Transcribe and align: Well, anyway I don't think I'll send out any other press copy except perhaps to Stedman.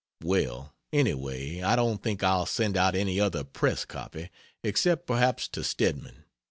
Well, 0.23 0.73
anyway 0.91 1.61
I 1.61 1.75
don't 1.75 2.01
think 2.01 2.23
I'll 2.23 2.47
send 2.47 2.75
out 2.75 2.95
any 2.95 3.19
other 3.19 3.43
press 3.43 3.85
copy 3.85 4.31
except 4.63 5.05
perhaps 5.05 5.47
to 5.49 5.63
Stedman. 5.63 6.25